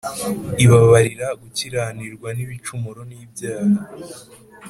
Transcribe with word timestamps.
ibabarira 0.63 1.27
gukiranirwa 1.41 2.27
n’ibicumuro 2.37 3.01
n’ibyaha 3.09 3.79